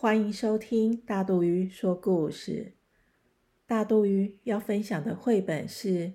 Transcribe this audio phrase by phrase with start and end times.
[0.00, 2.74] 欢迎收听大肚鱼说故事。
[3.66, 5.88] 大肚鱼要分享的绘本是《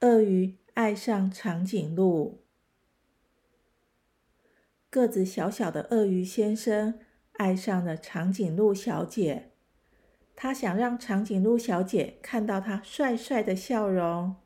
[0.00, 2.40] 鳄鱼爱上长颈鹿》。
[4.88, 7.00] 个子小小的鳄鱼先生
[7.34, 9.50] 爱上了长颈鹿小姐，
[10.34, 14.36] 他想让长颈鹿小姐看到他帅帅的笑容，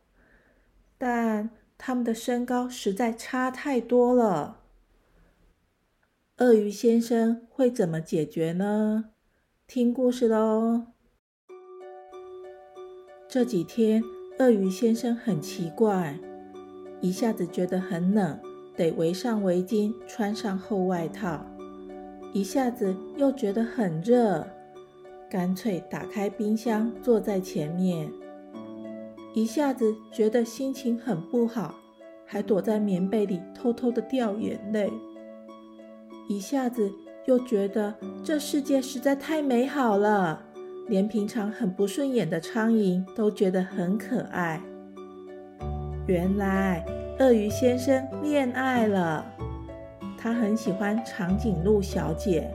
[0.99, 4.62] 但他们的身高实在差太多了。
[6.39, 9.11] 鳄鱼先生会怎么解决呢？
[9.67, 10.87] 听故事喽。
[13.29, 14.03] 这几天，
[14.39, 16.19] 鳄鱼先生很奇怪，
[17.03, 18.41] 一下子觉得很冷，
[18.75, 21.45] 得围上围巾，穿上厚外套；
[22.33, 24.45] 一下子又觉得很热，
[25.31, 28.09] 干脆打开冰箱坐在前面；
[29.35, 31.75] 一下子觉得心情很不好，
[32.25, 34.91] 还躲在棉被里偷偷的掉眼泪。
[36.35, 36.91] 一下子
[37.27, 37.95] 又觉得
[38.25, 40.43] 这世界实在太美好了，
[40.89, 44.61] 连平常很不顺眼的苍蝇都觉得很可爱。
[46.07, 46.85] 原来
[47.19, 49.25] 鳄鱼先生恋爱了，
[50.17, 52.51] 他很喜欢长颈鹿小姐。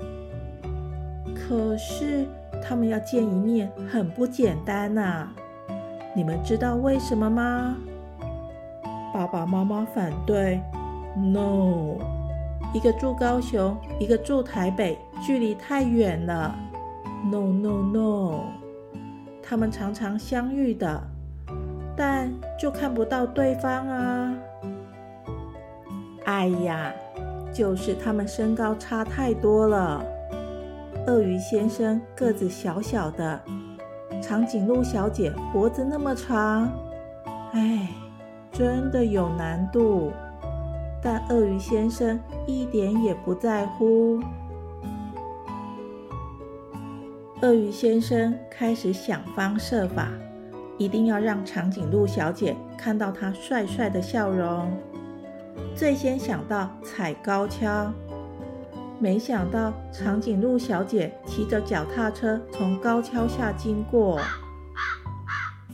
[1.36, 2.26] 可是
[2.62, 5.30] 他们要见一面很不简单呐，
[6.16, 7.78] 你们知道为什么吗？
[9.14, 10.60] 爸爸妈妈反对
[11.16, 12.17] ，no。
[12.78, 16.56] 一个住高雄，一个住台北，距离太远了。
[17.26, 18.42] No no no，
[19.42, 21.02] 他们常常相遇的，
[21.96, 24.32] 但就看不到对方啊。
[26.26, 26.94] 哎呀，
[27.52, 30.06] 就是他们身高差太多了。
[31.08, 33.42] 鳄鱼先生个子小小的，
[34.22, 36.72] 长颈鹿小姐脖子那么长，
[37.54, 37.90] 哎，
[38.52, 40.12] 真的有难度。
[41.02, 44.20] 但鳄鱼先生一点也不在乎。
[47.42, 50.10] 鳄鱼先生开始想方设法，
[50.78, 54.72] 一定要让长颈鹿小姐看到他帅帅的笑容。
[55.76, 57.92] 最先想到踩高跷，
[59.00, 64.20] 没想到长颈鹿小姐骑着脚踏车从高跷下经过。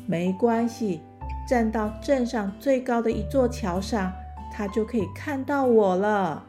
[0.06, 1.00] 没关系，
[1.48, 4.12] 站到镇上最高的一座桥上。
[4.56, 6.44] 他就可以看到我了，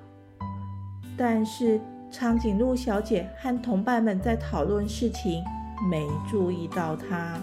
[1.16, 1.80] 但是
[2.12, 5.42] 长颈鹿小姐和同伴们在讨论事情，
[5.90, 7.38] 没注意到他。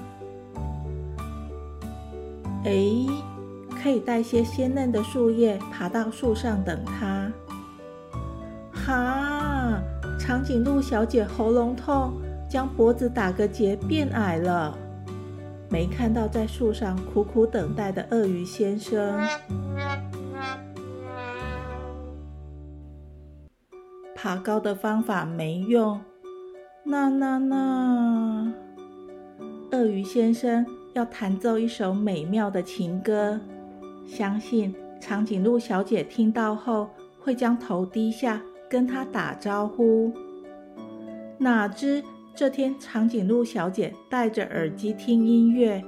[2.64, 2.72] 哎，
[3.82, 7.32] 可以带些鲜嫩的树叶爬到树上等他。
[8.72, 9.82] 哈，
[10.20, 12.14] 长颈鹿小姐喉咙痛，
[12.48, 14.78] 将脖子打个结，变矮了。
[15.70, 19.18] 没看到在树上苦苦等待的鳄鱼先生。
[24.24, 26.00] 爬高的方法没用，
[26.84, 28.54] 那那那，
[29.72, 33.42] 鳄鱼先生要弹奏一首美妙的情歌，
[34.06, 36.88] 相信长颈鹿小姐听到后
[37.20, 38.40] 会将头低下
[38.70, 40.14] 跟他打招呼。
[41.40, 42.04] 哪知
[42.36, 45.84] 这天长颈鹿小姐戴着耳机听音乐，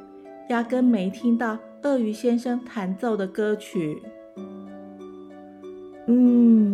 [0.49, 4.01] 压根没听到鳄鱼先生弹奏的歌曲。
[6.07, 6.72] 嗯。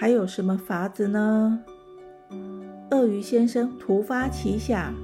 [0.00, 1.58] 还有什么法子呢？
[2.92, 4.94] 鳄鱼先生突发奇想，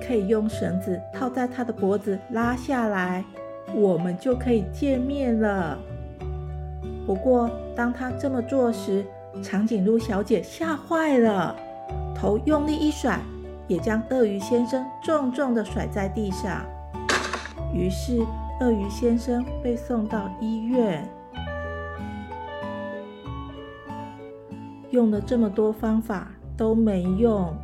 [0.00, 3.22] 可以用绳子套在他的脖子拉下来，
[3.74, 5.78] 我们就可以见面了。
[7.06, 9.04] 不过，当他这么做时，
[9.42, 11.54] 长颈鹿小姐吓坏了，
[12.14, 13.20] 头用力一甩，
[13.68, 16.64] 也将鳄鱼先生重重的甩在地上。
[17.74, 18.24] 于是，
[18.62, 21.06] 鳄鱼先生被送到医院。
[24.90, 27.54] 用了这么多方法都没用，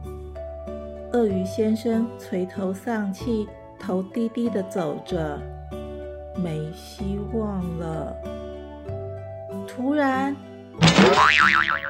[1.13, 5.39] 鳄鱼先生垂头丧气，头低低的走着，
[6.37, 8.15] 没希望了。
[9.67, 10.37] 突然，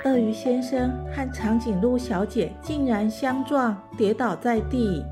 [0.04, 5.04] 鳄鱼先生和长颈鹿小姐竟然相撞，跌倒在地，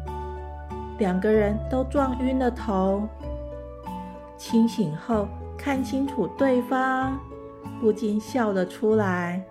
[0.99, 3.03] 两个人都撞晕了头。
[4.39, 5.29] 清醒后
[5.59, 7.19] 看清楚对方，
[7.79, 9.43] 不禁笑了出来。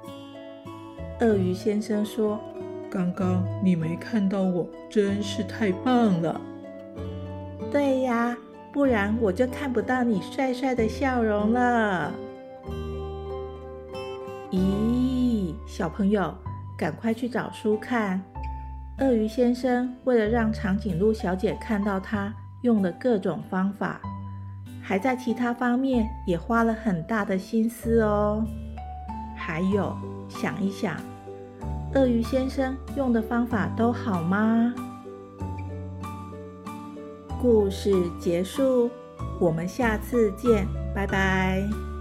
[1.23, 2.37] 鳄鱼先生说
[2.91, 6.39] ：“刚刚你没看到我，真是太棒了。
[7.71, 8.35] 对呀，
[8.73, 12.11] 不然我就看不到你帅帅的笑容了。
[14.51, 16.35] 咦，小朋友，
[16.77, 18.21] 赶快去找书看。
[18.99, 22.33] 鳄鱼先生为了让长颈鹿小姐看到他，
[22.63, 24.01] 用了各种方法，
[24.81, 28.45] 还在其他方面也花了很大的心思哦。
[29.37, 29.95] 还有，
[30.27, 30.97] 想一想。
[31.95, 34.73] 鳄鱼先生用的方法都好吗？
[37.41, 38.89] 故事结束，
[39.39, 41.92] 我们下次见，拜拜。